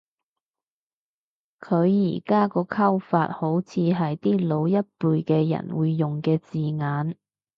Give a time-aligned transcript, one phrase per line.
[1.59, 7.15] 佢而家個講法好似係啲老一輩嘅人會用嘅字眼